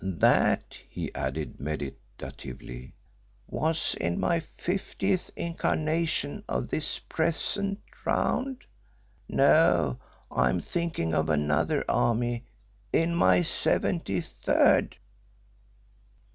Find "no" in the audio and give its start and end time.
9.29-9.99